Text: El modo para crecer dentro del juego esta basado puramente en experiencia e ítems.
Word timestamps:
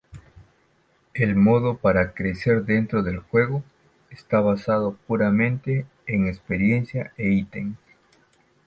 El 1.13 1.35
modo 1.35 1.77
para 1.77 2.15
crecer 2.15 2.63
dentro 2.65 3.03
del 3.03 3.19
juego 3.19 3.63
esta 4.09 4.39
basado 4.41 4.97
puramente 5.05 5.85
en 6.07 6.25
experiencia 6.25 7.13
e 7.17 7.29
ítems. 7.29 7.77